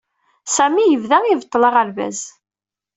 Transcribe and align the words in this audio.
Sami 0.55 0.83
yebda 0.87 1.17
ibeṭṭel 1.25 1.63
aɣerbaz. 1.69 2.19